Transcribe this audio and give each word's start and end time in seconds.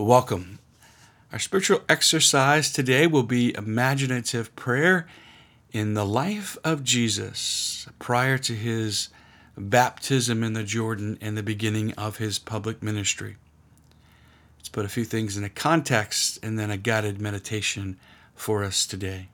Welcome. 0.00 0.60
Our 1.30 1.38
spiritual 1.38 1.82
exercise 1.86 2.72
today 2.72 3.06
will 3.06 3.22
be 3.22 3.54
imaginative 3.54 4.56
prayer 4.56 5.06
in 5.72 5.92
the 5.92 6.06
life 6.06 6.56
of 6.64 6.82
Jesus 6.82 7.86
prior 7.98 8.38
to 8.38 8.54
his 8.54 9.10
baptism 9.58 10.42
in 10.42 10.54
the 10.54 10.64
Jordan 10.64 11.18
and 11.20 11.36
the 11.36 11.42
beginning 11.42 11.92
of 11.98 12.16
his 12.16 12.38
public 12.38 12.82
ministry. 12.82 13.36
Let's 14.56 14.70
put 14.70 14.86
a 14.86 14.88
few 14.88 15.04
things 15.04 15.36
in 15.36 15.44
a 15.44 15.50
context 15.50 16.38
and 16.42 16.58
then 16.58 16.70
a 16.70 16.78
guided 16.78 17.20
meditation 17.20 17.98
for 18.34 18.64
us 18.64 18.86
today. 18.86 19.28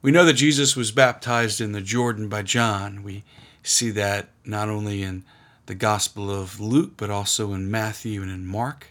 We 0.00 0.12
know 0.12 0.24
that 0.24 0.32
Jesus 0.32 0.76
was 0.76 0.92
baptized 0.92 1.60
in 1.60 1.72
the 1.72 1.82
Jordan 1.82 2.30
by 2.30 2.40
John. 2.40 3.02
We 3.02 3.22
see 3.62 3.90
that 3.90 4.30
not 4.46 4.70
only 4.70 5.02
in 5.02 5.26
the 5.66 5.74
Gospel 5.74 6.30
of 6.30 6.60
Luke, 6.60 6.92
but 6.96 7.10
also 7.10 7.52
in 7.52 7.70
Matthew 7.70 8.22
and 8.22 8.30
in 8.30 8.46
Mark. 8.46 8.88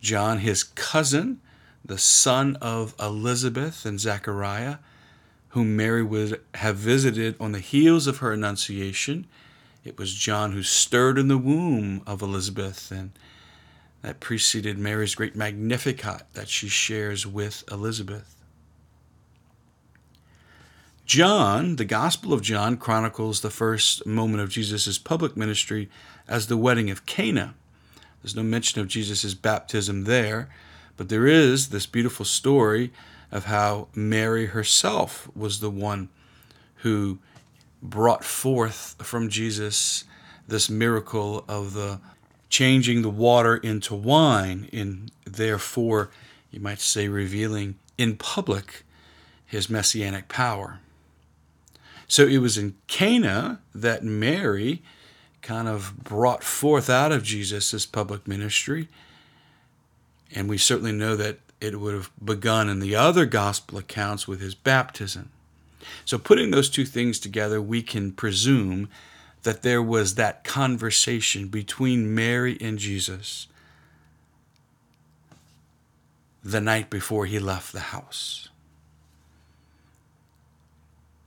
John, 0.00 0.38
his 0.38 0.62
cousin, 0.62 1.40
the 1.84 1.98
son 1.98 2.56
of 2.60 2.94
Elizabeth 3.00 3.84
and 3.84 3.98
Zechariah, 3.98 4.76
whom 5.50 5.76
Mary 5.76 6.02
would 6.02 6.40
have 6.54 6.76
visited 6.76 7.34
on 7.40 7.52
the 7.52 7.60
heels 7.60 8.06
of 8.06 8.18
her 8.18 8.32
annunciation. 8.32 9.26
It 9.84 9.98
was 9.98 10.14
John 10.14 10.52
who 10.52 10.62
stirred 10.62 11.18
in 11.18 11.28
the 11.28 11.38
womb 11.38 12.02
of 12.06 12.20
Elizabeth, 12.20 12.90
and 12.90 13.12
that 14.02 14.20
preceded 14.20 14.78
Mary's 14.78 15.14
great 15.14 15.34
Magnificat 15.34 16.26
that 16.34 16.48
she 16.48 16.68
shares 16.68 17.26
with 17.26 17.64
Elizabeth. 17.70 18.37
John, 21.08 21.76
the 21.76 21.86
Gospel 21.86 22.34
of 22.34 22.42
John, 22.42 22.76
chronicles 22.76 23.40
the 23.40 23.48
first 23.48 24.04
moment 24.04 24.42
of 24.42 24.50
Jesus' 24.50 24.98
public 24.98 25.38
ministry 25.38 25.88
as 26.28 26.48
the 26.48 26.56
wedding 26.58 26.90
of 26.90 27.06
Cana. 27.06 27.54
There's 28.22 28.36
no 28.36 28.42
mention 28.42 28.82
of 28.82 28.88
Jesus' 28.88 29.32
baptism 29.32 30.04
there, 30.04 30.50
but 30.98 31.08
there 31.08 31.26
is 31.26 31.70
this 31.70 31.86
beautiful 31.86 32.26
story 32.26 32.92
of 33.32 33.46
how 33.46 33.88
Mary 33.94 34.48
herself 34.48 35.34
was 35.34 35.60
the 35.60 35.70
one 35.70 36.10
who 36.82 37.20
brought 37.82 38.22
forth 38.22 38.94
from 38.98 39.30
Jesus 39.30 40.04
this 40.46 40.68
miracle 40.68 41.42
of 41.48 41.72
the 41.72 42.00
changing 42.50 43.00
the 43.00 43.08
water 43.08 43.56
into 43.56 43.94
wine, 43.94 44.68
and 44.74 45.10
therefore, 45.24 46.10
you 46.50 46.60
might 46.60 46.80
say, 46.80 47.08
revealing 47.08 47.76
in 47.96 48.14
public 48.14 48.84
his 49.46 49.70
messianic 49.70 50.28
power. 50.28 50.80
So 52.08 52.26
it 52.26 52.38
was 52.38 52.56
in 52.56 52.74
Cana 52.86 53.60
that 53.74 54.02
Mary 54.02 54.82
kind 55.42 55.68
of 55.68 56.02
brought 56.02 56.42
forth 56.42 56.90
out 56.90 57.12
of 57.12 57.22
Jesus' 57.22 57.86
public 57.86 58.26
ministry. 58.26 58.88
And 60.34 60.48
we 60.48 60.58
certainly 60.58 60.92
know 60.92 61.16
that 61.16 61.38
it 61.60 61.78
would 61.78 61.94
have 61.94 62.10
begun 62.22 62.68
in 62.68 62.80
the 62.80 62.94
other 62.94 63.26
gospel 63.26 63.78
accounts 63.78 64.26
with 64.26 64.40
his 64.40 64.54
baptism. 64.54 65.30
So, 66.04 66.18
putting 66.18 66.50
those 66.50 66.68
two 66.68 66.84
things 66.84 67.18
together, 67.18 67.62
we 67.62 67.82
can 67.82 68.12
presume 68.12 68.88
that 69.42 69.62
there 69.62 69.82
was 69.82 70.14
that 70.14 70.44
conversation 70.44 71.48
between 71.48 72.14
Mary 72.14 72.58
and 72.60 72.78
Jesus 72.78 73.46
the 76.44 76.60
night 76.60 76.90
before 76.90 77.26
he 77.26 77.38
left 77.38 77.72
the 77.72 77.80
house. 77.80 78.48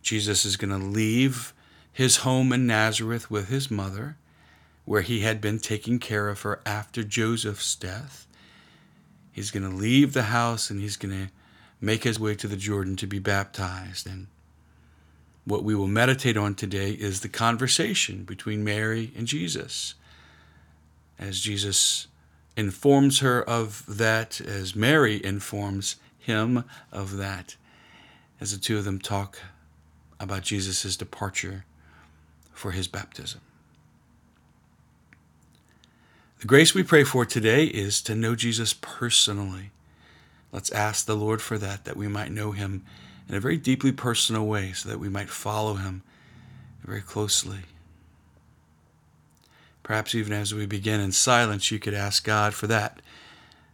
Jesus 0.01 0.45
is 0.45 0.57
going 0.57 0.71
to 0.71 0.85
leave 0.85 1.53
his 1.91 2.17
home 2.17 2.51
in 2.53 2.65
Nazareth 2.65 3.29
with 3.29 3.49
his 3.49 3.69
mother, 3.69 4.17
where 4.85 5.01
he 5.01 5.21
had 5.21 5.41
been 5.41 5.59
taking 5.59 5.99
care 5.99 6.29
of 6.29 6.41
her 6.41 6.61
after 6.65 7.03
Joseph's 7.03 7.75
death. 7.75 8.27
He's 9.31 9.51
going 9.51 9.69
to 9.69 9.75
leave 9.75 10.13
the 10.13 10.23
house 10.23 10.69
and 10.69 10.81
he's 10.81 10.97
going 10.97 11.27
to 11.27 11.31
make 11.79 12.03
his 12.03 12.19
way 12.19 12.35
to 12.35 12.47
the 12.47 12.57
Jordan 12.57 12.95
to 12.97 13.07
be 13.07 13.19
baptized. 13.19 14.07
And 14.07 14.27
what 15.45 15.63
we 15.63 15.75
will 15.75 15.87
meditate 15.87 16.37
on 16.37 16.55
today 16.55 16.91
is 16.91 17.21
the 17.21 17.29
conversation 17.29 18.23
between 18.23 18.63
Mary 18.63 19.11
and 19.15 19.27
Jesus. 19.27 19.95
As 21.17 21.39
Jesus 21.39 22.07
informs 22.57 23.19
her 23.19 23.41
of 23.43 23.83
that, 23.87 24.41
as 24.41 24.75
Mary 24.75 25.23
informs 25.23 25.95
him 26.17 26.63
of 26.91 27.17
that, 27.17 27.55
as 28.39 28.51
the 28.51 28.59
two 28.61 28.77
of 28.77 28.85
them 28.85 28.99
talk 28.99 29.39
about 30.21 30.43
Jesus' 30.43 30.95
departure 30.95 31.65
for 32.53 32.71
his 32.71 32.87
baptism. 32.87 33.41
The 36.39 36.47
grace 36.47 36.73
we 36.73 36.83
pray 36.83 37.03
for 37.03 37.25
today 37.25 37.65
is 37.65 38.01
to 38.03 38.15
know 38.15 38.35
Jesus 38.35 38.73
personally. 38.73 39.71
Let's 40.51 40.71
ask 40.71 41.05
the 41.05 41.15
Lord 41.15 41.41
for 41.41 41.57
that, 41.57 41.85
that 41.85 41.97
we 41.97 42.07
might 42.07 42.31
know 42.31 42.51
him 42.51 42.83
in 43.29 43.35
a 43.35 43.39
very 43.39 43.57
deeply 43.57 43.91
personal 43.91 44.45
way, 44.45 44.73
so 44.73 44.89
that 44.89 44.99
we 44.99 45.07
might 45.07 45.29
follow 45.29 45.75
him 45.75 46.01
very 46.83 47.01
closely. 47.01 47.59
Perhaps 49.83 50.15
even 50.15 50.33
as 50.33 50.53
we 50.53 50.65
begin 50.65 50.99
in 50.99 51.11
silence, 51.11 51.71
you 51.71 51.79
could 51.79 51.93
ask 51.93 52.23
God 52.23 52.53
for 52.53 52.67
that. 52.67 53.01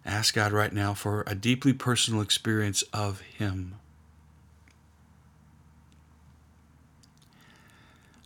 Ask 0.05 0.35
God 0.35 0.51
right 0.51 0.71
now 0.71 0.93
for 0.93 1.23
a 1.25 1.35
deeply 1.35 1.73
personal 1.73 2.21
experience 2.21 2.81
of 2.93 3.21
him. 3.21 3.75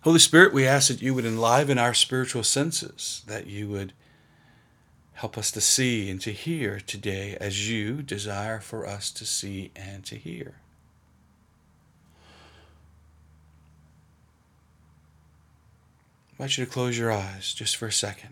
Holy 0.02 0.18
Spirit, 0.18 0.52
we 0.52 0.66
ask 0.66 0.88
that 0.88 1.02
you 1.02 1.14
would 1.14 1.26
enliven 1.26 1.78
our 1.78 1.94
spiritual 1.94 2.44
senses, 2.44 3.22
that 3.28 3.46
you 3.46 3.68
would 3.68 3.94
help 5.14 5.38
us 5.38 5.52
to 5.52 5.62
see 5.62 6.10
and 6.10 6.20
to 6.22 6.32
hear 6.32 6.80
today 6.80 7.38
as 7.40 7.70
you 7.70 8.02
desire 8.02 8.60
for 8.60 8.88
us 8.88 9.12
to 9.12 9.24
see 9.24 9.70
and 9.76 10.04
to 10.06 10.16
hear. 10.16 10.56
I 16.32 16.44
want 16.44 16.58
you 16.58 16.66
to 16.66 16.72
close 16.72 16.98
your 16.98 17.12
eyes 17.12 17.54
just 17.54 17.76
for 17.76 17.86
a 17.86 17.92
second. 17.92 18.32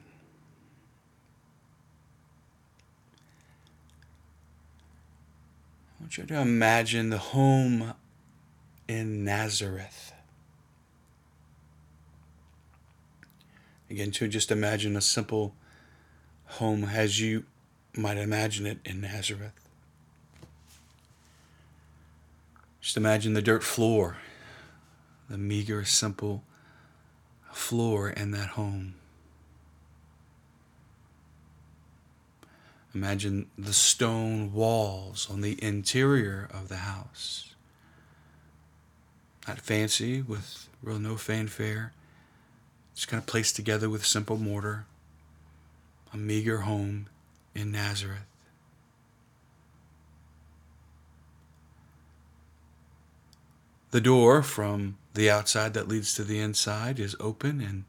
I 6.00 6.04
want 6.04 6.18
you 6.18 6.24
to 6.24 6.40
imagine 6.40 7.12
the 7.12 7.20
home 7.20 7.94
in 8.88 9.24
Nazareth. 9.24 10.14
Again, 13.90 14.12
to 14.12 14.28
just 14.28 14.52
imagine 14.52 14.96
a 14.96 15.02
simple 15.02 15.56
home 16.46 16.84
as 16.84 17.20
you 17.20 17.46
might 17.96 18.18
imagine 18.18 18.66
it 18.68 18.78
in 18.86 19.02
Nazareth. 19.02 19.68
Just 22.82 22.98
imagine 22.98 23.34
the 23.34 23.42
dirt 23.42 23.64
floor, 23.64 24.18
the 25.28 25.38
meager, 25.38 25.84
simple 25.86 26.44
floor 27.52 28.10
in 28.10 28.32
that 28.32 28.50
home. 28.50 28.94
Imagine 32.94 33.48
the 33.58 33.74
stone 33.74 34.54
walls 34.54 35.28
on 35.30 35.42
the 35.42 35.62
interior 35.64 36.48
of 36.52 36.70
the 36.70 36.78
house. 36.78 37.54
Not 39.48 39.60
fancy, 39.60 40.22
with 40.22 40.70
real 40.82 41.00
no 41.00 41.18
fanfare 41.18 41.94
just 43.00 43.08
kind 43.08 43.24
of 43.24 43.26
placed 43.26 43.56
together 43.56 43.90
with 43.90 44.06
simple 44.06 44.36
mortar, 44.36 44.86
a 46.14 46.18
meager 46.18 46.60
home 46.60 47.08
in 47.56 47.72
Nazareth. 47.72 48.26
The 53.92 54.02
door 54.02 54.44
from 54.44 54.98
the 55.14 55.30
outside 55.30 55.74
that 55.76 55.88
leads 55.88 56.14
to 56.16 56.26
the 56.26 56.42
inside 56.42 57.00
is 57.00 57.16
open, 57.22 57.62
and 57.62 57.86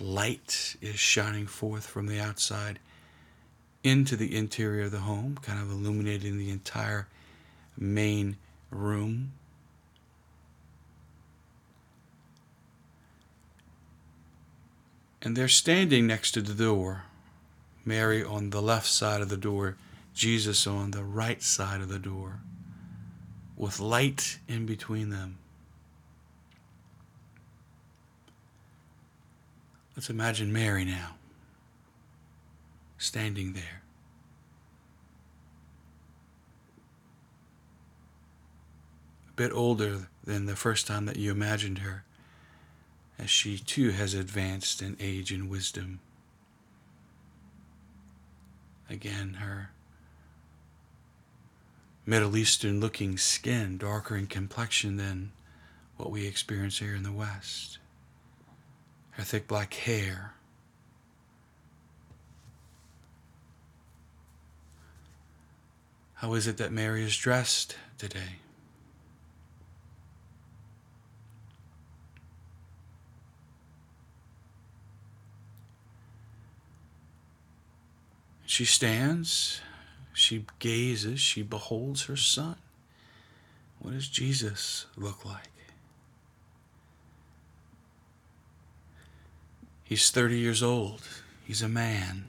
light 0.00 0.74
is 0.80 0.98
shining 0.98 1.46
forth 1.46 1.86
from 1.86 2.08
the 2.08 2.18
outside 2.18 2.80
into 3.84 4.16
the 4.16 4.36
interior 4.36 4.86
of 4.86 4.90
the 4.90 4.98
home, 4.98 5.38
kind 5.40 5.60
of 5.60 5.70
illuminating 5.70 6.36
the 6.36 6.50
entire 6.50 7.06
main 7.78 8.38
room. 8.72 9.34
And 15.22 15.36
they're 15.36 15.48
standing 15.48 16.08
next 16.08 16.32
to 16.32 16.42
the 16.42 16.52
door. 16.52 17.04
Mary 17.84 18.24
on 18.24 18.50
the 18.50 18.60
left 18.60 18.88
side 18.88 19.20
of 19.20 19.28
the 19.28 19.36
door, 19.36 19.76
Jesus 20.14 20.66
on 20.66 20.90
the 20.90 21.04
right 21.04 21.42
side 21.42 21.80
of 21.80 21.88
the 21.88 21.98
door, 21.98 22.40
with 23.56 23.80
light 23.80 24.38
in 24.48 24.66
between 24.66 25.10
them. 25.10 25.38
Let's 29.96 30.10
imagine 30.10 30.52
Mary 30.52 30.84
now, 30.84 31.14
standing 32.98 33.52
there. 33.52 33.82
A 39.28 39.32
bit 39.34 39.52
older 39.52 40.08
than 40.24 40.46
the 40.46 40.56
first 40.56 40.86
time 40.86 41.06
that 41.06 41.16
you 41.16 41.30
imagined 41.30 41.78
her 41.78 42.04
as 43.22 43.30
she 43.30 43.56
too 43.56 43.90
has 43.90 44.14
advanced 44.14 44.82
in 44.82 44.96
age 44.98 45.30
and 45.30 45.48
wisdom. 45.48 46.00
Again, 48.90 49.34
her 49.34 49.70
Middle 52.04 52.36
Eastern 52.36 52.80
looking 52.80 53.16
skin, 53.16 53.78
darker 53.78 54.16
in 54.16 54.26
complexion 54.26 54.96
than 54.96 55.30
what 55.96 56.10
we 56.10 56.26
experience 56.26 56.80
here 56.80 56.96
in 56.96 57.04
the 57.04 57.12
West. 57.12 57.78
Her 59.10 59.22
thick 59.22 59.46
black 59.46 59.72
hair. 59.74 60.34
How 66.14 66.34
is 66.34 66.48
it 66.48 66.56
that 66.56 66.72
Mary 66.72 67.04
is 67.04 67.16
dressed 67.16 67.76
today? 67.98 68.40
She 78.52 78.66
stands, 78.66 79.62
she 80.12 80.44
gazes, 80.58 81.20
she 81.20 81.40
beholds 81.40 82.04
her 82.04 82.18
son. 82.18 82.56
What 83.78 83.94
does 83.94 84.08
Jesus 84.08 84.84
look 84.94 85.24
like? 85.24 85.48
He's 89.82 90.10
30 90.10 90.38
years 90.38 90.62
old. 90.62 91.00
He's 91.46 91.62
a 91.62 91.68
man. 91.68 92.26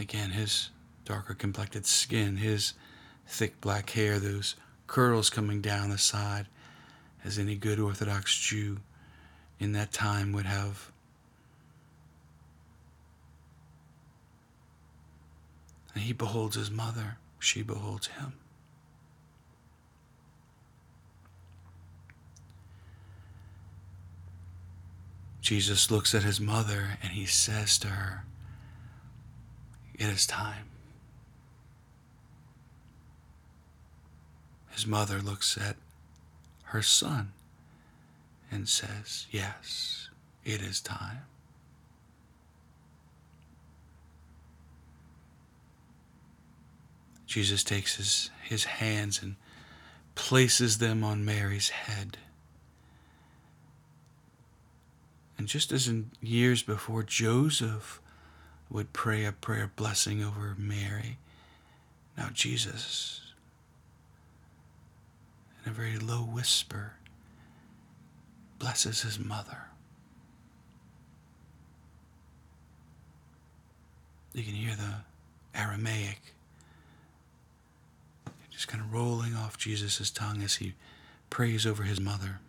Again, 0.00 0.30
his 0.30 0.70
darker 1.04 1.34
complected 1.34 1.86
skin, 1.86 2.38
his 2.38 2.72
thick 3.24 3.60
black 3.60 3.90
hair, 3.90 4.18
those 4.18 4.56
curls 4.88 5.30
coming 5.30 5.60
down 5.60 5.90
the 5.90 5.98
side, 5.98 6.48
as 7.24 7.38
any 7.38 7.54
good 7.54 7.78
Orthodox 7.78 8.36
Jew 8.36 8.80
in 9.60 9.70
that 9.74 9.92
time 9.92 10.32
would 10.32 10.46
have 10.46 10.90
And 15.98 16.06
he 16.06 16.12
beholds 16.12 16.54
his 16.54 16.70
mother, 16.70 17.16
she 17.40 17.60
beholds 17.60 18.06
him. 18.06 18.34
Jesus 25.40 25.90
looks 25.90 26.14
at 26.14 26.22
his 26.22 26.40
mother 26.40 26.98
and 27.02 27.14
he 27.14 27.26
says 27.26 27.78
to 27.78 27.88
her, 27.88 28.24
It 29.98 30.06
is 30.06 30.24
time. 30.24 30.66
His 34.70 34.86
mother 34.86 35.18
looks 35.18 35.58
at 35.58 35.74
her 36.66 36.82
son 36.82 37.32
and 38.52 38.68
says, 38.68 39.26
Yes, 39.32 40.10
it 40.44 40.62
is 40.62 40.80
time. 40.80 41.24
Jesus 47.28 47.62
takes 47.62 47.96
his, 47.96 48.30
his 48.42 48.64
hands 48.64 49.22
and 49.22 49.36
places 50.14 50.78
them 50.78 51.04
on 51.04 51.26
Mary's 51.26 51.68
head. 51.68 52.16
And 55.36 55.46
just 55.46 55.70
as 55.70 55.86
in 55.86 56.10
years 56.22 56.62
before, 56.62 57.02
Joseph 57.02 58.00
would 58.70 58.94
pray 58.94 59.26
a 59.26 59.32
prayer 59.32 59.70
blessing 59.76 60.24
over 60.24 60.56
Mary, 60.58 61.18
now 62.16 62.30
Jesus, 62.32 63.20
in 65.64 65.70
a 65.70 65.74
very 65.74 65.98
low 65.98 66.22
whisper, 66.22 66.94
blesses 68.58 69.02
his 69.02 69.18
mother. 69.18 69.66
You 74.32 74.42
can 74.42 74.54
hear 74.54 74.74
the 74.74 75.58
Aramaic 75.58 76.34
just 78.58 78.66
kind 78.66 78.82
of 78.82 78.92
rolling 78.92 79.36
off 79.36 79.56
Jesus' 79.56 80.10
tongue 80.10 80.42
as 80.42 80.56
he 80.56 80.74
prays 81.30 81.64
over 81.64 81.84
his 81.84 82.00
mother. 82.00 82.40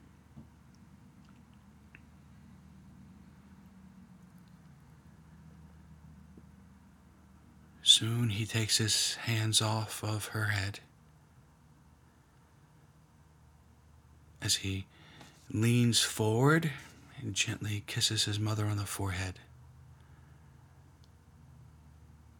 Soon 7.84 8.30
he 8.32 8.48
takes 8.48 8.80
his 8.80 9.18
hands 9.18 9.62
off 9.62 10.04
of 10.04 10.30
her 10.30 10.46
head 10.46 10.80
as 14.42 14.56
he 14.56 14.88
leans 15.52 16.02
forward 16.02 16.72
and 17.22 17.36
gently 17.36 17.84
kisses 17.86 18.26
his 18.26 18.40
mother 18.40 18.66
on 18.66 18.78
the 18.78 18.86
forehead. 18.88 19.38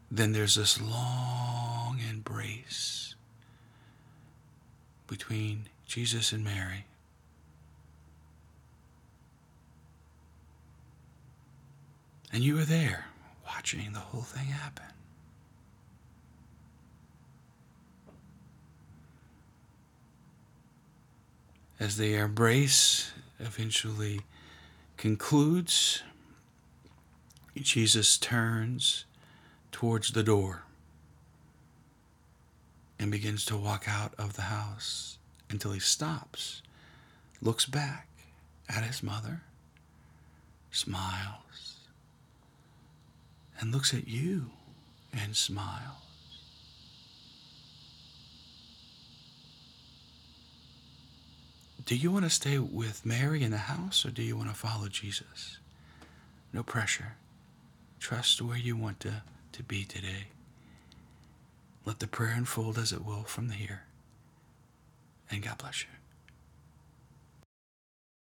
Then 0.10 0.32
there's 0.32 0.56
this 0.56 0.82
long 0.82 2.00
embrace 2.10 3.14
between 5.10 5.66
Jesus 5.88 6.32
and 6.32 6.44
Mary. 6.44 6.86
And 12.32 12.44
you 12.44 12.56
were 12.56 12.66
there 12.66 13.08
watching 13.46 13.92
the 13.94 14.00
whole 14.00 14.22
thing 14.22 14.46
happen. 14.46 14.86
As 21.80 21.98
their 21.98 22.26
embrace 22.26 23.12
eventually 23.40 24.22
concludes, 24.98 26.04
Jesus 27.56 28.18
turns 28.18 29.06
towards 29.72 30.12
the 30.12 30.24
door 30.24 30.64
and 33.00 33.10
begins 33.10 33.46
to 33.46 33.58
walk 33.58 33.86
out 33.88 34.14
of 34.18 34.36
the 34.36 34.44
house 34.44 35.18
until 35.50 35.72
he 35.72 35.80
stops, 35.80 36.62
looks 37.42 37.66
back 37.66 38.08
at 38.68 38.84
his 38.84 39.02
mother, 39.02 39.42
smiles, 40.70 41.78
and 43.60 43.72
looks 43.72 43.94
at 43.94 44.08
you 44.08 44.52
and 45.14 45.36
smiles. 45.36 45.96
Do 51.86 51.96
you 51.96 52.12
want 52.12 52.26
to 52.26 52.30
stay 52.30 52.60
with 52.60 53.04
Mary 53.04 53.42
in 53.42 53.50
the 53.50 53.58
house 53.58 54.06
or 54.06 54.12
do 54.12 54.22
you 54.22 54.38
want 54.38 54.50
to 54.50 54.56
follow 54.56 54.90
Jesus? 54.90 55.58
No 56.54 56.62
pressure. 56.62 57.14
Trust 58.00 58.44
where 58.44 58.58
you 58.58 58.78
want 58.78 59.00
to, 59.00 59.24
to 59.54 59.64
be 59.64 59.86
today. 59.86 60.28
Let 61.86 62.00
the 62.00 62.08
prayer 62.08 62.34
unfold 62.36 62.78
as 62.78 62.92
it 62.92 63.06
will 63.06 63.24
from 63.24 63.48
the 63.48 63.54
here. 63.54 63.84
And 65.32 65.44
God 65.44 65.58
bless 65.58 65.84
you. 65.84 65.90